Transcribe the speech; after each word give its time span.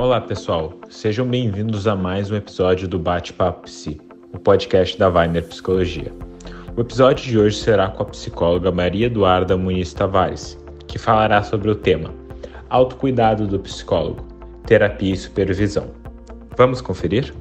Olá, 0.00 0.18
pessoal. 0.18 0.72
Sejam 0.88 1.26
bem-vindos 1.26 1.86
a 1.86 1.94
mais 1.94 2.30
um 2.30 2.34
episódio 2.34 2.88
do 2.88 2.98
Bate-Papo 2.98 3.64
Psi, 3.64 4.00
o 4.32 4.38
podcast 4.38 4.98
da 4.98 5.10
Weiner 5.10 5.46
Psicologia. 5.46 6.10
O 6.74 6.80
episódio 6.80 7.22
de 7.22 7.38
hoje 7.38 7.58
será 7.58 7.86
com 7.90 8.04
a 8.04 8.06
psicóloga 8.06 8.72
Maria 8.72 9.08
Eduarda 9.08 9.58
Muniz 9.58 9.92
Tavares, 9.92 10.56
que 10.88 10.98
falará 10.98 11.42
sobre 11.42 11.70
o 11.70 11.74
tema 11.74 12.14
Autocuidado 12.70 13.46
do 13.46 13.60
psicólogo, 13.60 14.26
terapia 14.64 15.12
e 15.12 15.18
supervisão. 15.18 15.90
Vamos 16.56 16.80
conferir? 16.80 17.34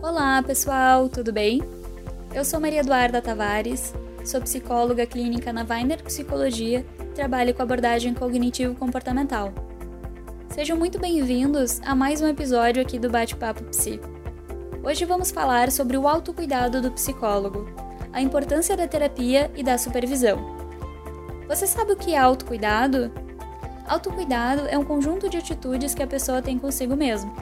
Olá, 0.00 0.40
pessoal, 0.40 1.08
tudo 1.08 1.32
bem? 1.32 1.64
Eu 2.32 2.44
sou 2.44 2.60
Maria 2.60 2.82
Eduarda 2.82 3.20
Tavares, 3.20 3.92
sou 4.24 4.40
psicóloga 4.40 5.04
clínica 5.04 5.52
na 5.52 5.66
Weiner 5.68 6.00
Psicologia 6.04 6.86
trabalho 7.12 7.52
com 7.54 7.62
abordagem 7.62 8.14
cognitivo-comportamental. 8.14 9.65
Sejam 10.56 10.74
muito 10.74 10.98
bem-vindos 10.98 11.82
a 11.84 11.94
mais 11.94 12.22
um 12.22 12.26
episódio 12.26 12.80
aqui 12.80 12.98
do 12.98 13.10
Bate-Papo 13.10 13.62
Psi. 13.64 14.00
Hoje 14.82 15.04
vamos 15.04 15.30
falar 15.30 15.70
sobre 15.70 15.98
o 15.98 16.08
autocuidado 16.08 16.80
do 16.80 16.90
psicólogo, 16.92 17.68
a 18.10 18.22
importância 18.22 18.74
da 18.74 18.88
terapia 18.88 19.50
e 19.54 19.62
da 19.62 19.76
supervisão. 19.76 20.56
Você 21.46 21.66
sabe 21.66 21.92
o 21.92 21.96
que 21.96 22.14
é 22.14 22.18
autocuidado? 22.18 23.12
Autocuidado 23.86 24.62
é 24.66 24.78
um 24.78 24.84
conjunto 24.84 25.28
de 25.28 25.36
atitudes 25.36 25.94
que 25.94 26.02
a 26.02 26.06
pessoa 26.06 26.40
tem 26.40 26.58
consigo 26.58 26.96
mesmo. 26.96 27.36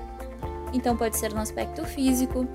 Então 0.72 0.96
pode 0.96 1.16
ser 1.16 1.32
no 1.32 1.40
aspecto 1.40 1.84
físico, 1.84 2.48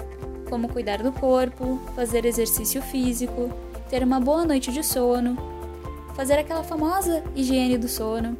como 0.49 0.67
cuidar 0.67 1.01
do 1.01 1.13
corpo, 1.13 1.79
fazer 1.95 2.25
exercício 2.25 2.81
físico, 2.81 3.49
ter 3.89 4.03
uma 4.03 4.19
boa 4.19 4.43
noite 4.43 4.73
de 4.73 4.83
sono, 4.83 5.37
fazer 6.15 6.33
aquela 6.33 6.65
famosa 6.65 7.23
higiene 7.33 7.77
do 7.77 7.87
sono, 7.87 8.37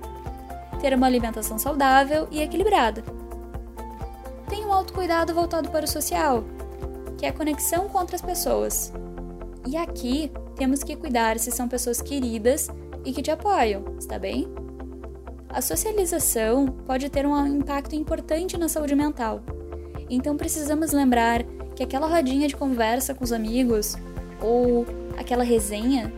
ter 0.80 0.94
uma 0.94 1.08
alimentação 1.08 1.60
saudável 1.60 2.28
e 2.32 2.42
equilibrada. 2.42 3.04
Tem 4.48 4.66
um 4.66 4.74
autocuidado 4.74 5.34
voltado 5.34 5.70
para 5.70 5.86
o 5.86 5.88
social, 5.88 6.44
que 7.18 7.26
é 7.26 7.30
a 7.30 7.34
conexão 7.34 7.88
com 7.90 7.98
outras 7.98 8.22
pessoas. 8.22 8.92
E 9.68 9.78
aqui 9.78 10.32
temos 10.56 10.84
que 10.84 10.96
cuidar 10.96 11.38
se 11.38 11.52
são 11.52 11.68
pessoas 11.68 12.02
queridas 12.02 12.70
e 13.06 13.14
que 13.14 13.22
te 13.22 13.32
apoiam, 13.32 13.84
está 13.98 14.18
bem? 14.18 14.48
A 15.50 15.62
socialização 15.62 16.68
pode 16.68 17.10
ter 17.10 17.26
um 17.26 17.46
impacto 17.46 17.96
importante 17.96 18.58
na 18.58 18.70
saúde 18.70 18.96
mental. 18.96 19.42
Então 20.10 20.38
precisamos 20.38 20.92
lembrar 20.92 21.44
que 21.76 21.84
aquela 21.84 22.08
rodinha 22.08 22.48
de 22.48 22.56
conversa 22.56 23.14
com 23.14 23.24
os 23.24 23.32
amigos 23.32 23.96
ou 24.42 24.86
aquela 25.18 25.44
resenha, 25.44 26.12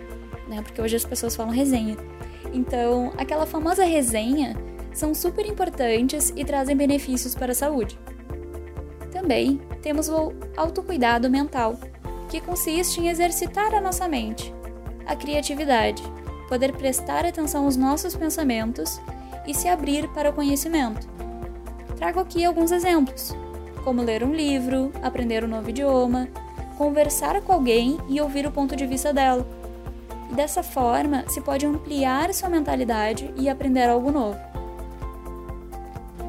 né? 0.47 0.61
Porque 0.61 0.81
hoje 0.81 0.95
as 0.95 1.05
pessoas 1.05 1.35
falam 1.35 1.51
resenha. 1.51 1.97
Então, 2.53 3.11
aquela 3.17 3.45
famosa 3.45 3.83
resenha 3.83 4.55
são 4.93 5.13
super 5.13 5.45
importantes 5.45 6.33
e 6.35 6.43
trazem 6.43 6.75
benefícios 6.75 7.35
para 7.35 7.51
a 7.51 7.55
saúde. 7.55 7.97
Também 9.11 9.61
temos 9.81 10.09
o 10.09 10.33
autocuidado 10.55 11.29
mental, 11.29 11.77
que 12.29 12.41
consiste 12.41 12.99
em 12.99 13.09
exercitar 13.09 13.73
a 13.73 13.81
nossa 13.81 14.07
mente, 14.07 14.53
a 15.05 15.15
criatividade, 15.15 16.03
poder 16.47 16.73
prestar 16.73 17.25
atenção 17.25 17.65
aos 17.65 17.77
nossos 17.77 18.15
pensamentos 18.15 19.01
e 19.47 19.53
se 19.53 19.67
abrir 19.67 20.07
para 20.09 20.29
o 20.29 20.33
conhecimento. 20.33 21.07
Trago 21.95 22.19
aqui 22.19 22.43
alguns 22.43 22.71
exemplos, 22.71 23.35
como 23.83 24.01
ler 24.01 24.23
um 24.23 24.33
livro, 24.33 24.91
aprender 25.01 25.43
um 25.43 25.47
novo 25.47 25.69
idioma, 25.69 26.27
conversar 26.77 27.41
com 27.41 27.53
alguém 27.53 27.97
e 28.09 28.19
ouvir 28.19 28.45
o 28.47 28.51
ponto 28.51 28.75
de 28.75 28.85
vista 28.85 29.13
dela. 29.13 29.47
Dessa 30.31 30.63
forma, 30.63 31.25
se 31.27 31.41
pode 31.41 31.65
ampliar 31.65 32.33
sua 32.33 32.49
mentalidade 32.49 33.33
e 33.35 33.49
aprender 33.49 33.89
algo 33.89 34.11
novo. 34.11 34.39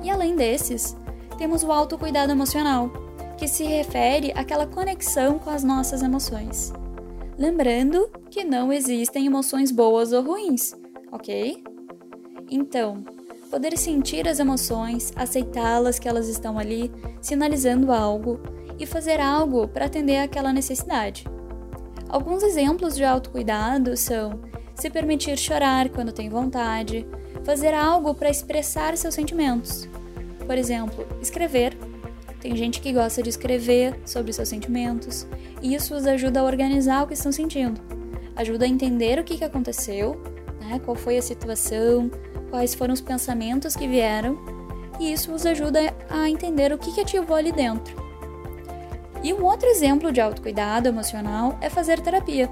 E 0.03 0.11
além 0.11 0.35
desses, 0.35 0.97
temos 1.39 1.63
o 1.63 1.71
autocuidado 1.71 2.33
emocional, 2.33 2.91
que 3.39 3.47
se 3.47 3.65
refere 3.65 4.33
àquela 4.35 4.67
conexão 4.67 5.39
com 5.39 5.51
as 5.51 5.63
nossas 5.63 6.03
emoções. 6.03 6.73
Lembrando 7.39 8.11
que 8.31 8.45
não 8.45 8.73
existem 8.73 9.27
emoções 9.27 9.71
boas 9.71 10.13
ou 10.13 10.23
ruins, 10.23 10.75
ok? 11.11 11.63
Então, 12.51 13.05
poder 13.51 13.77
sentir 13.79 14.29
as 14.29 14.39
emoções, 14.39 15.13
aceitá-las 15.17 15.99
que 15.99 16.09
elas 16.09 16.29
estão 16.29 16.59
ali, 16.59 16.91
sinalizando 17.21 17.93
algo 17.93 18.41
e 18.79 18.87
fazer 18.87 19.21
algo 19.21 19.69
para 19.69 19.87
atender 19.87 20.19
aquela 20.19 20.53
necessidade. 20.53 21.25
Alguns 22.13 22.43
exemplos 22.43 22.95
de 22.95 23.05
autocuidado 23.05 23.97
são 23.97 24.39
se 24.75 24.91
permitir 24.91 25.39
chorar 25.39 25.89
quando 25.89 26.13
tem 26.13 26.29
vontade, 26.29 27.07
fazer 27.43 27.73
algo 27.73 28.15
para 28.15 28.29
expressar 28.29 28.95
seus 28.99 29.15
sentimentos. 29.15 29.89
Por 30.47 30.59
exemplo, 30.59 31.07
escrever. 31.23 31.75
Tem 32.39 32.55
gente 32.55 32.83
que 32.83 32.93
gosta 32.93 33.23
de 33.23 33.31
escrever 33.31 33.99
sobre 34.05 34.31
seus 34.31 34.51
sentimentos, 34.51 35.27
e 35.63 35.75
isso 35.75 35.95
os 35.95 36.07
ajuda 36.07 36.41
a 36.41 36.45
organizar 36.45 37.03
o 37.03 37.07
que 37.07 37.15
estão 37.15 37.33
sentindo. 37.33 37.81
Ajuda 38.37 38.67
a 38.67 38.69
entender 38.69 39.19
o 39.19 39.25
que 39.25 39.43
aconteceu, 39.43 40.21
né, 40.61 40.79
qual 40.85 40.95
foi 40.95 41.17
a 41.17 41.23
situação, 41.23 42.11
quais 42.51 42.75
foram 42.75 42.93
os 42.93 43.01
pensamentos 43.01 43.75
que 43.75 43.89
vieram, 43.89 44.39
e 45.01 45.11
isso 45.15 45.33
os 45.33 45.47
ajuda 45.47 45.95
a 46.11 46.29
entender 46.29 46.75
o 46.75 46.79
que 46.79 47.01
ativou 47.01 47.37
ali 47.37 47.53
dentro. 47.53 48.02
E 49.23 49.33
um 49.33 49.45
outro 49.45 49.69
exemplo 49.69 50.11
de 50.11 50.21
autocuidado 50.21 50.89
emocional 50.89 51.57
é 51.61 51.71
fazer 51.71 52.01
terapia. 52.01 52.51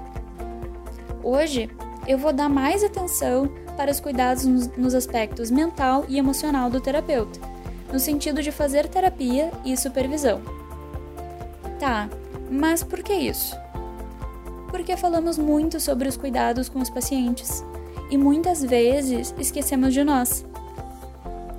Hoje 1.21 1.69
eu 2.07 2.17
vou 2.17 2.31
dar 2.31 2.49
mais 2.49 2.83
atenção 2.83 3.51
para 3.75 3.91
os 3.91 3.99
cuidados 3.99 4.45
nos 4.45 4.95
aspectos 4.95 5.51
mental 5.51 6.05
e 6.07 6.17
emocional 6.17 6.69
do 6.69 6.79
terapeuta, 6.79 7.39
no 7.91 7.99
sentido 7.99 8.41
de 8.41 8.51
fazer 8.51 8.87
terapia 8.87 9.51
e 9.65 9.75
supervisão. 9.75 10.41
Tá, 11.79 12.09
mas 12.49 12.83
por 12.83 13.03
que 13.03 13.13
isso? 13.13 13.55
Porque 14.69 14.95
falamos 14.95 15.37
muito 15.37 15.79
sobre 15.79 16.07
os 16.07 16.15
cuidados 16.15 16.69
com 16.69 16.79
os 16.79 16.89
pacientes 16.89 17.63
e 18.09 18.17
muitas 18.17 18.63
vezes 18.63 19.35
esquecemos 19.37 19.93
de 19.93 20.03
nós. 20.03 20.45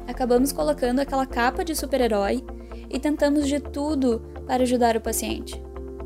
Acabamos 0.08 0.52
colocando 0.52 1.00
aquela 1.00 1.26
capa 1.26 1.64
de 1.64 1.74
super-herói 1.74 2.44
e 2.88 2.98
tentamos 2.98 3.46
de 3.46 3.60
tudo 3.60 4.22
para 4.52 4.64
ajudar 4.64 4.98
o 4.98 5.00
paciente, 5.00 5.58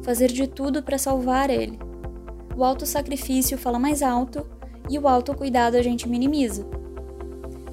fazer 0.03 0.31
de 0.31 0.47
tudo 0.47 0.81
para 0.81 0.99
salvar 0.99 1.51
ele. 1.51 1.81
O 2.55 2.63
autossacrifício 2.63 3.59
fala 3.59 3.77
mais 3.77 4.05
alto 4.05 4.47
e 4.89 4.97
o 5.01 5.09
autocuidado 5.09 5.77
a 5.77 5.83
gente 5.83 6.09
minimiza. 6.09 6.65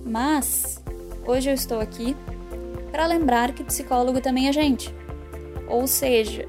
Mas 0.04 0.84
hoje 1.28 1.52
eu 1.52 1.54
estou 1.54 1.80
aqui 1.80 2.18
para 2.92 3.06
lembrar 3.06 3.54
que 3.54 3.64
psicólogo 3.64 4.20
também 4.20 4.48
é 4.48 4.52
gente. 4.52 4.92
Ou 5.70 5.86
seja, 5.86 6.48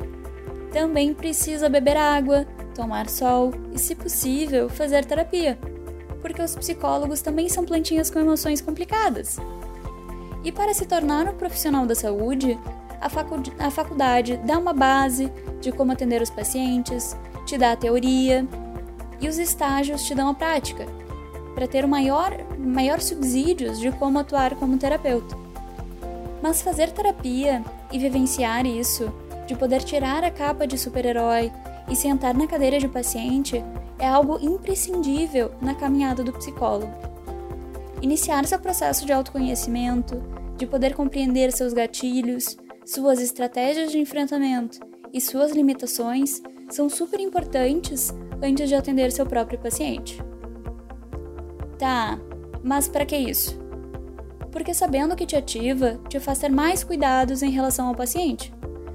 também 0.72 1.12
precisa 1.12 1.68
beber 1.68 1.98
água, 1.98 2.46
tomar 2.74 3.10
sol 3.10 3.52
e, 3.74 3.78
se 3.78 3.94
possível, 3.94 4.70
fazer 4.70 5.04
terapia 5.04 5.58
porque 6.22 6.40
os 6.40 6.56
psicólogos 6.56 7.20
também 7.20 7.50
são 7.50 7.66
plantinhas 7.66 8.08
com 8.08 8.18
emoções 8.18 8.62
complicadas. 8.62 9.36
E 10.42 10.50
para 10.50 10.72
se 10.72 10.86
tornar 10.86 11.28
um 11.28 11.34
profissional 11.34 11.84
da 11.84 11.94
saúde, 11.94 12.58
a, 13.04 13.08
facu 13.10 13.42
a 13.58 13.70
faculdade 13.70 14.38
dá 14.38 14.58
uma 14.58 14.72
base 14.72 15.30
de 15.60 15.70
como 15.70 15.92
atender 15.92 16.22
os 16.22 16.30
pacientes, 16.30 17.14
te 17.44 17.58
dá 17.58 17.72
a 17.72 17.76
teoria, 17.76 18.48
e 19.20 19.28
os 19.28 19.38
estágios 19.38 20.02
te 20.04 20.14
dão 20.14 20.30
a 20.30 20.34
prática, 20.34 20.86
para 21.54 21.68
ter 21.68 21.84
o 21.84 21.88
maior, 21.88 22.32
maior 22.58 23.00
subsídios 23.00 23.78
de 23.78 23.92
como 23.92 24.18
atuar 24.18 24.54
como 24.54 24.78
terapeuta. 24.78 25.36
Mas 26.42 26.62
fazer 26.62 26.92
terapia 26.92 27.62
e 27.92 27.98
vivenciar 27.98 28.64
isso, 28.64 29.12
de 29.46 29.54
poder 29.54 29.82
tirar 29.82 30.24
a 30.24 30.30
capa 30.30 30.66
de 30.66 30.78
super-herói 30.78 31.52
e 31.90 31.94
sentar 31.94 32.34
na 32.34 32.46
cadeira 32.46 32.78
de 32.78 32.88
paciente, 32.88 33.62
é 33.98 34.08
algo 34.08 34.38
imprescindível 34.40 35.50
na 35.60 35.74
caminhada 35.74 36.24
do 36.24 36.32
psicólogo. 36.32 36.92
Iniciar 38.00 38.46
seu 38.46 38.58
processo 38.58 39.04
de 39.04 39.12
autoconhecimento, 39.12 40.22
de 40.56 40.66
poder 40.66 40.94
compreender 40.94 41.52
seus 41.52 41.74
gatilhos, 41.74 42.56
suas 42.84 43.20
estratégias 43.20 43.90
de 43.90 43.98
enfrentamento 43.98 44.80
e 45.12 45.20
suas 45.20 45.52
limitações 45.52 46.42
são 46.70 46.88
super 46.88 47.20
importantes 47.20 48.12
antes 48.42 48.68
de 48.68 48.74
atender 48.74 49.12
seu 49.12 49.26
próprio 49.26 49.58
paciente. 49.58 50.22
Tá, 51.78 52.18
mas 52.62 52.88
para 52.88 53.06
que 53.06 53.16
isso? 53.16 53.58
Porque 54.50 54.72
sabendo 54.72 55.14
o 55.14 55.16
que 55.16 55.26
te 55.26 55.36
ativa, 55.36 56.00
te 56.08 56.20
faz 56.20 56.38
ter 56.38 56.50
mais 56.50 56.84
cuidados 56.84 57.42
em 57.42 57.50
relação 57.50 57.88
ao 57.88 57.94
paciente, 57.94 58.52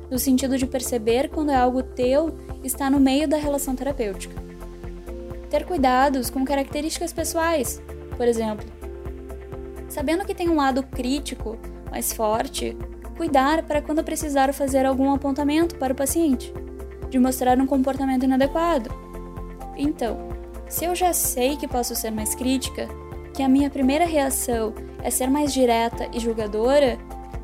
no 0.09 0.17
sentido 0.17 0.57
de 0.57 0.65
perceber 0.65 1.29
quando 1.29 1.51
é 1.51 1.55
algo 1.55 1.83
teu 1.83 2.37
está 2.63 2.89
no 2.89 2.99
meio 2.99 3.27
da 3.27 3.37
relação 3.37 3.75
terapêutica 3.75 4.49
ter 5.49 5.65
cuidados 5.65 6.29
com 6.29 6.45
características 6.45 7.11
pessoais, 7.11 7.81
por 8.15 8.27
exemplo. 8.27 8.65
Sabendo 9.89 10.23
que 10.23 10.35
tem 10.35 10.47
um 10.47 10.55
lado 10.55 10.83
crítico 10.83 11.57
mais 11.89 12.13
forte, 12.13 12.77
cuidar 13.19 13.63
para 13.63 13.81
quando 13.81 14.01
precisar 14.01 14.53
fazer 14.53 14.85
algum 14.85 15.13
apontamento 15.13 15.75
para 15.75 15.91
o 15.91 15.95
paciente, 15.95 16.53
de 17.09 17.19
mostrar 17.19 17.59
um 17.59 17.67
comportamento 17.67 18.23
inadequado. 18.23 18.89
Então, 19.75 20.17
se 20.69 20.85
eu 20.85 20.95
já 20.95 21.11
sei 21.11 21.57
que 21.57 21.67
posso 21.67 21.93
ser 21.97 22.11
mais 22.11 22.33
crítica, 22.33 22.87
que 23.33 23.43
a 23.43 23.49
minha 23.49 23.69
primeira 23.69 24.05
reação 24.05 24.73
é 25.03 25.09
ser 25.09 25.29
mais 25.29 25.51
direta 25.51 26.07
e 26.13 26.19
julgadora, 26.21 26.97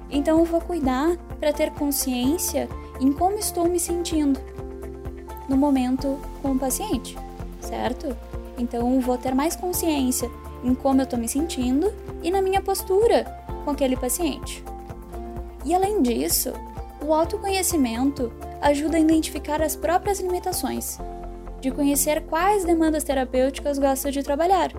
então 0.09 0.39
eu 0.39 0.45
vou 0.45 0.61
cuidar 0.61 1.17
para 1.41 1.51
ter 1.51 1.71
consciência 1.71 2.69
em 3.01 3.11
como 3.11 3.37
estou 3.37 3.67
me 3.67 3.77
sentindo 3.77 4.39
no 5.49 5.57
momento 5.57 6.17
com 6.41 6.53
o 6.53 6.57
paciente, 6.57 7.17
certo? 7.59 8.15
Então 8.57 9.01
vou 9.01 9.17
ter 9.17 9.35
mais 9.35 9.57
consciência 9.57 10.31
em 10.63 10.73
como 10.73 11.01
eu 11.01 11.03
estou 11.03 11.19
me 11.19 11.27
sentindo 11.27 11.91
e 12.23 12.31
na 12.31 12.41
minha 12.41 12.61
postura 12.61 13.25
com 13.65 13.71
aquele 13.71 13.97
paciente. 13.97 14.63
E 15.65 15.73
além 15.73 16.01
disso, 16.01 16.53
o 17.03 17.11
autoconhecimento 17.11 18.31
ajuda 18.61 18.97
a 18.97 18.99
identificar 18.99 19.61
as 19.61 19.75
próprias 19.75 20.19
limitações, 20.19 20.99
de 21.59 21.71
conhecer 21.71 22.21
quais 22.21 22.63
demandas 22.63 23.03
terapêuticas 23.03 23.79
gosta 23.79 24.11
de 24.11 24.21
trabalhar, 24.21 24.71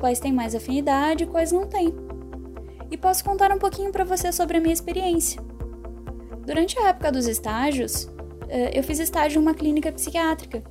quais 0.00 0.18
têm 0.18 0.32
mais 0.32 0.54
afinidade 0.54 1.22
e 1.22 1.26
quais 1.28 1.52
não 1.52 1.66
têm. 1.66 1.94
E 2.90 2.96
posso 2.96 3.24
contar 3.24 3.52
um 3.52 3.58
pouquinho 3.58 3.92
para 3.92 4.04
você 4.04 4.32
sobre 4.32 4.56
a 4.58 4.60
minha 4.60 4.74
experiência. 4.74 5.40
Durante 6.44 6.76
a 6.78 6.88
época 6.88 7.12
dos 7.12 7.26
estágios, 7.26 8.10
eh, 8.48 8.78
eu 8.78 8.82
fiz 8.82 8.98
estágio 8.98 9.38
em 9.38 9.42
uma 9.42 9.54
clínica 9.54 9.92
psiquiátrica. 9.92 10.62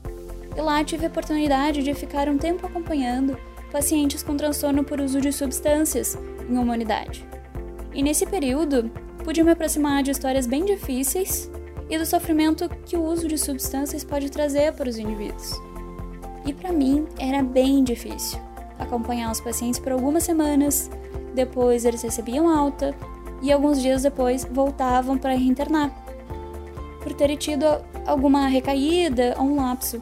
E 0.55 0.61
lá 0.61 0.83
tive 0.83 1.05
a 1.05 1.09
oportunidade 1.09 1.81
de 1.81 1.93
ficar 1.93 2.27
um 2.27 2.37
tempo 2.37 2.67
acompanhando 2.67 3.37
pacientes 3.71 4.21
com 4.21 4.35
transtorno 4.35 4.83
por 4.83 4.99
uso 4.99 5.21
de 5.21 5.31
substâncias 5.31 6.17
em 6.49 6.57
uma 6.57 6.73
unidade. 6.73 7.25
E 7.93 8.03
nesse 8.03 8.25
período, 8.25 8.91
pude 9.23 9.43
me 9.43 9.51
aproximar 9.51 10.03
de 10.03 10.11
histórias 10.11 10.45
bem 10.47 10.65
difíceis 10.65 11.49
e 11.89 11.97
do 11.97 12.05
sofrimento 12.05 12.69
que 12.85 12.97
o 12.97 13.03
uso 13.03 13.27
de 13.27 13.37
substâncias 13.37 14.03
pode 14.03 14.29
trazer 14.29 14.73
para 14.73 14.89
os 14.89 14.97
indivíduos. 14.97 15.53
E 16.45 16.53
para 16.53 16.71
mim 16.71 17.05
era 17.19 17.43
bem 17.43 17.83
difícil 17.83 18.39
acompanhar 18.79 19.31
os 19.31 19.39
pacientes 19.39 19.79
por 19.79 19.91
algumas 19.91 20.23
semanas, 20.23 20.89
depois 21.33 21.85
eles 21.85 22.01
recebiam 22.01 22.49
alta 22.49 22.95
e 23.41 23.51
alguns 23.51 23.81
dias 23.81 24.03
depois 24.03 24.43
voltavam 24.43 25.17
para 25.17 25.35
reinternar, 25.35 25.91
por 27.01 27.13
terem 27.13 27.37
tido 27.37 27.65
alguma 28.05 28.47
recaída 28.47 29.35
ou 29.37 29.45
um 29.45 29.55
lapso. 29.55 30.01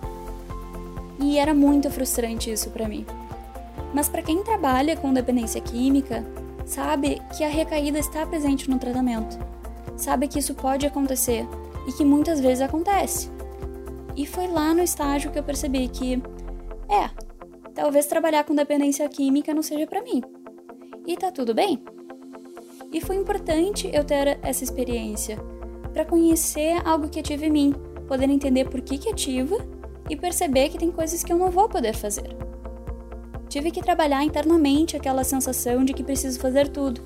E 1.19 1.37
era 1.37 1.53
muito 1.53 1.91
frustrante 1.91 2.49
isso 2.49 2.69
para 2.69 2.87
mim. 2.87 3.05
Mas 3.93 4.07
para 4.07 4.21
quem 4.21 4.43
trabalha 4.43 4.95
com 4.95 5.13
dependência 5.13 5.59
química, 5.59 6.23
sabe 6.69 7.19
que 7.35 7.43
a 7.43 7.49
recaída 7.49 7.97
está 7.97 8.25
presente 8.27 8.69
no 8.69 8.77
tratamento. 8.77 9.39
Sabe 9.97 10.27
que 10.27 10.37
isso 10.37 10.53
pode 10.53 10.85
acontecer 10.85 11.45
e 11.87 11.91
que 11.91 12.05
muitas 12.05 12.39
vezes 12.39 12.61
acontece. 12.61 13.29
E 14.15 14.25
foi 14.25 14.47
lá 14.47 14.73
no 14.73 14.83
estágio 14.83 15.31
que 15.31 15.39
eu 15.39 15.43
percebi 15.43 15.87
que, 15.87 16.21
é, 16.87 17.09
talvez 17.73 18.05
trabalhar 18.05 18.43
com 18.43 18.53
dependência 18.53 19.09
química 19.09 19.53
não 19.53 19.63
seja 19.63 19.87
para 19.87 20.03
mim. 20.03 20.21
E 21.07 21.17
tá 21.17 21.31
tudo 21.31 21.55
bem. 21.55 21.83
E 22.93 23.01
foi 23.01 23.15
importante 23.15 23.89
eu 23.91 24.03
ter 24.03 24.39
essa 24.43 24.63
experiência 24.63 25.37
para 25.91 26.05
conhecer 26.05 26.79
algo 26.85 27.09
que 27.09 27.19
ativa 27.19 27.45
em 27.45 27.51
mim, 27.51 27.75
poder 28.07 28.29
entender 28.29 28.69
por 28.69 28.79
que 28.81 28.99
que 28.99 29.09
ativa 29.09 29.57
e 30.07 30.15
perceber 30.15 30.69
que 30.69 30.77
tem 30.77 30.91
coisas 30.91 31.23
que 31.23 31.33
eu 31.33 31.37
não 31.37 31.49
vou 31.49 31.67
poder 31.67 31.95
fazer. 31.95 32.48
Tive 33.49 33.71
que 33.71 33.81
trabalhar 33.81 34.23
internamente 34.23 34.95
aquela 34.95 35.23
sensação 35.23 35.83
de 35.83 35.93
que 35.93 36.03
preciso 36.03 36.39
fazer 36.39 36.69
tudo. 36.69 37.01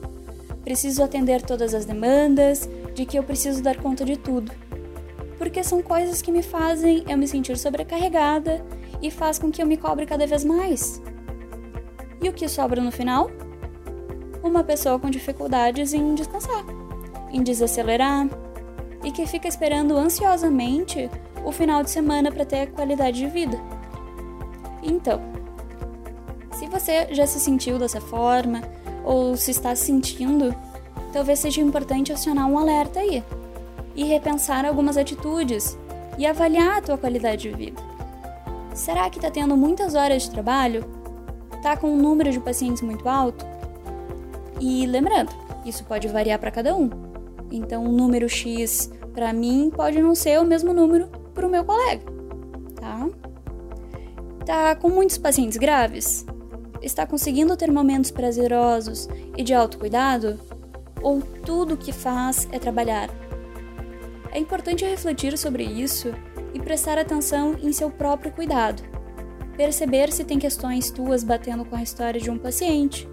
Preciso 0.63 1.01
atender 1.01 1.41
todas 1.41 1.73
as 1.73 1.85
demandas, 1.85 2.69
de 2.93 3.05
que 3.05 3.17
eu 3.17 3.23
preciso 3.23 3.63
dar 3.63 3.77
conta 3.77 4.05
de 4.05 4.17
tudo 4.17 4.51
porque 5.43 5.61
são 5.61 5.81
coisas 5.81 6.21
que 6.21 6.31
me 6.31 6.41
fazem 6.41 7.03
eu 7.05 7.17
me 7.17 7.27
sentir 7.27 7.57
sobrecarregada 7.57 8.65
e 9.01 9.11
faz 9.11 9.37
com 9.37 9.51
que 9.51 9.61
eu 9.61 9.65
me 9.65 9.75
cobre 9.75 10.05
cada 10.05 10.25
vez 10.25 10.45
mais. 10.45 11.01
E 12.21 12.29
o 12.29 12.33
que 12.33 12.47
sobra 12.47 12.81
no 12.81 12.93
final? 12.93 13.29
Uma 14.41 14.63
pessoa 14.63 14.97
com 14.97 15.09
dificuldades 15.09 15.93
em 15.93 16.15
descansar, 16.15 16.63
em 17.29 17.43
desacelerar 17.43 18.29
e 19.03 19.11
que 19.11 19.25
fica 19.25 19.45
esperando 19.45 19.97
ansiosamente 19.97 21.09
o 21.43 21.51
final 21.51 21.83
de 21.83 21.89
semana 21.89 22.31
para 22.31 22.45
ter 22.45 22.71
qualidade 22.71 23.19
de 23.19 23.27
vida. 23.27 23.59
Então, 24.81 25.21
se 26.63 26.69
você 26.69 27.13
já 27.13 27.27
se 27.27 27.41
sentiu 27.41 27.77
dessa 27.77 27.99
forma 27.99 28.61
ou 29.03 29.35
se 29.35 29.51
está 29.51 29.75
se 29.75 29.87
sentindo, 29.87 30.55
talvez 31.11 31.39
seja 31.39 31.59
importante 31.59 32.13
acionar 32.13 32.47
um 32.47 32.57
alerta 32.57 33.01
aí 33.01 33.21
e 33.93 34.05
repensar 34.05 34.65
algumas 34.65 34.95
atitudes 34.95 35.77
e 36.17 36.25
avaliar 36.25 36.77
a 36.77 36.81
tua 36.81 36.97
qualidade 36.97 37.49
de 37.49 37.55
vida. 37.55 37.81
Será 38.73 39.09
que 39.09 39.17
está 39.17 39.29
tendo 39.29 39.57
muitas 39.57 39.93
horas 39.93 40.23
de 40.23 40.31
trabalho? 40.31 40.85
Está 41.53 41.75
com 41.75 41.91
um 41.91 41.97
número 41.97 42.31
de 42.31 42.39
pacientes 42.39 42.81
muito 42.81 43.09
alto? 43.09 43.45
E 44.57 44.85
lembrando, 44.85 45.31
isso 45.65 45.83
pode 45.83 46.07
variar 46.07 46.39
para 46.39 46.49
cada 46.49 46.73
um. 46.73 46.89
Então, 47.51 47.83
um 47.83 47.91
número 47.91 48.29
X 48.29 48.89
para 49.13 49.33
mim 49.33 49.69
pode 49.69 50.01
não 50.01 50.15
ser 50.15 50.39
o 50.39 50.45
mesmo 50.45 50.71
número 50.71 51.09
para 51.33 51.45
o 51.45 51.49
meu 51.49 51.65
colega, 51.65 52.05
tá? 52.73 53.09
Tá 54.45 54.75
com 54.75 54.87
muitos 54.87 55.17
pacientes 55.17 55.57
graves? 55.57 56.25
Está 56.83 57.07
conseguindo 57.07 57.57
ter 57.57 57.71
momentos 57.71 58.11
prazerosos 58.11 59.07
e 59.35 59.43
de 59.43 59.55
autocuidado? 59.55 60.39
Ou 61.01 61.21
tudo 61.21 61.73
o 61.73 61.77
que 61.77 61.91
faz 61.91 62.47
é 62.51 62.59
trabalhar 62.59 63.09
é 64.33 64.39
importante 64.39 64.83
refletir 64.83 65.37
sobre 65.37 65.63
isso 65.63 66.11
e 66.55 66.59
prestar 66.59 66.97
atenção 66.97 67.55
em 67.61 67.71
seu 67.71 67.91
próprio 67.91 68.31
cuidado. 68.31 68.81
Perceber 69.55 70.11
se 70.11 70.23
tem 70.23 70.39
questões 70.39 70.89
tuas 70.89 71.23
batendo 71.23 71.63
com 71.63 71.75
a 71.75 71.83
história 71.83 72.19
de 72.19 72.31
um 72.31 72.37
paciente, 72.39 73.07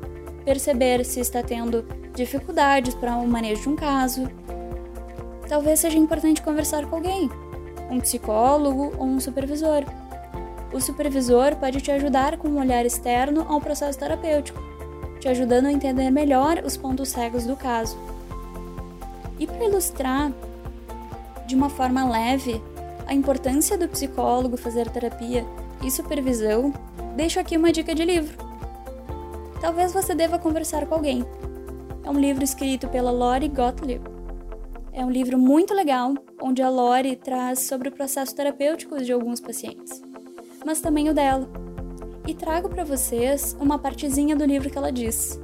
perceber 0.47 1.05
se 1.05 1.21
está 1.21 1.43
tendo 1.43 1.85
dificuldades 2.15 2.95
para 2.95 3.17
o 3.17 3.29
manejo 3.29 3.63
de 3.63 3.69
um 3.69 3.77
caso. 3.77 4.31
Talvez 5.47 5.81
seja 5.81 5.99
importante 5.99 6.41
conversar 6.41 6.87
com 6.87 6.97
alguém, 6.97 7.29
um 7.91 8.01
psicólogo 8.01 8.95
ou 8.97 9.05
um 9.05 9.21
supervisor. 9.21 9.85
O 10.73 10.81
supervisor 10.81 11.57
pode 11.57 11.81
te 11.81 11.91
ajudar 11.91 12.37
com 12.37 12.49
um 12.49 12.61
olhar 12.61 12.87
externo 12.87 13.45
ao 13.49 13.61
processo 13.61 13.99
terapêutico, 13.99 14.61
te 15.19 15.29
ajudando 15.29 15.67
a 15.67 15.73
entender 15.73 16.11
melhor 16.11 16.63
os 16.65 16.77
pontos 16.77 17.09
cegos 17.09 17.45
do 17.45 17.57
caso. 17.57 17.99
E 19.39 19.47
para 19.47 19.65
ilustrar 19.65 20.33
de 21.47 21.55
uma 21.57 21.69
forma 21.69 22.09
leve 22.09 22.63
a 23.07 23.13
importância 23.13 23.77
do 23.77 23.89
psicólogo 23.89 24.57
fazer 24.57 24.89
terapia 24.89 25.45
e 25.83 25.91
supervisão, 25.91 26.73
deixo 27.17 27.41
aqui 27.41 27.57
uma 27.57 27.73
dica 27.73 27.93
de 27.93 28.05
livro. 28.05 28.37
Talvez 29.61 29.93
você 29.93 30.15
deva 30.15 30.39
conversar 30.39 30.87
com 30.87 30.95
alguém. 30.95 31.25
É 32.05 32.11
um 32.11 32.19
livro 32.19 32.45
escrito 32.45 32.89
pela 32.89 33.11
Lori 33.11 33.49
Gottlieb. 33.49 34.03
É 34.93 35.05
um 35.05 35.11
livro 35.11 35.37
muito 35.37 35.75
legal, 35.75 36.15
onde 36.41 36.63
a 36.63 36.69
Lori 36.69 37.17
traz 37.17 37.61
sobre 37.61 37.89
o 37.89 37.93
processo 37.93 38.35
terapêutico 38.35 39.03
de 39.03 39.13
alguns 39.13 39.41
pacientes, 39.41 40.03
mas 40.65 40.81
também 40.81 41.09
o 41.09 41.15
dela. 41.15 41.49
E 42.27 42.35
trago 42.35 42.69
para 42.69 42.85
vocês 42.85 43.57
uma 43.59 43.79
partezinha 43.79 44.37
do 44.37 44.45
livro 44.45 44.71
que 44.71 44.79
ela 44.79 44.93
diz. 44.93 45.41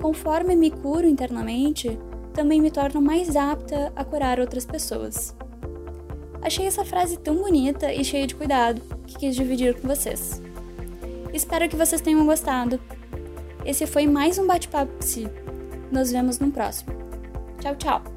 Conforme 0.00 0.54
me 0.54 0.70
curo 0.70 1.06
internamente, 1.06 1.98
também 2.32 2.60
me 2.60 2.70
torno 2.70 3.00
mais 3.00 3.36
apta 3.36 3.92
a 3.94 4.04
curar 4.04 4.40
outras 4.40 4.64
pessoas. 4.64 5.34
Achei 6.42 6.66
essa 6.66 6.84
frase 6.84 7.16
tão 7.16 7.36
bonita 7.36 7.92
e 7.92 8.04
cheia 8.04 8.26
de 8.26 8.34
cuidado 8.34 8.82
que 9.06 9.18
quis 9.18 9.34
dividir 9.34 9.80
com 9.80 9.88
vocês. 9.88 10.42
Espero 11.32 11.68
que 11.68 11.76
vocês 11.76 12.02
tenham 12.02 12.26
gostado. 12.26 12.78
Esse 13.64 13.86
foi 13.86 14.06
mais 14.06 14.38
um 14.38 14.46
bate-papo 14.46 14.92
psi. 14.98 15.28
Nos 15.90 16.10
vemos 16.10 16.38
no 16.38 16.50
próximo. 16.50 16.92
Tchau, 17.60 17.74
tchau! 17.76 18.13